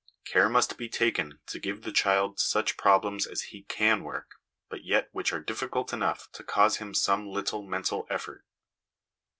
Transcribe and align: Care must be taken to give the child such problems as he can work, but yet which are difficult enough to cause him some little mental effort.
Care 0.25 0.49
must 0.49 0.79
be 0.79 0.89
taken 0.89 1.41
to 1.45 1.59
give 1.59 1.83
the 1.83 1.91
child 1.91 2.39
such 2.39 2.75
problems 2.75 3.27
as 3.27 3.43
he 3.53 3.61
can 3.61 4.01
work, 4.03 4.37
but 4.67 4.83
yet 4.83 5.09
which 5.11 5.31
are 5.31 5.39
difficult 5.39 5.93
enough 5.93 6.27
to 6.31 6.43
cause 6.43 6.77
him 6.77 6.95
some 6.95 7.27
little 7.27 7.61
mental 7.61 8.07
effort. 8.09 8.43